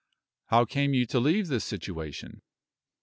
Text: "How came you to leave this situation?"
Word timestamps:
"How 0.47 0.65
came 0.65 0.95
you 0.95 1.05
to 1.05 1.19
leave 1.19 1.47
this 1.47 1.63
situation?" 1.63 2.41